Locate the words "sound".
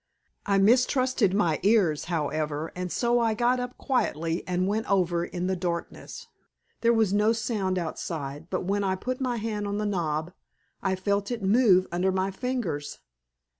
7.33-7.77